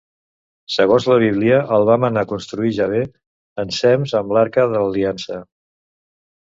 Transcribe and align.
Segons 0.75 1.05
la 1.11 1.17
Bíblia, 1.23 1.59
el 1.77 1.85
va 1.91 1.99
manar 2.05 2.25
construir 2.33 2.73
Jahvè, 2.79 3.05
ensems 3.67 4.19
amb 4.25 4.37
l'Arca 4.39 4.69
de 4.77 4.79
l'Aliança. 4.85 5.43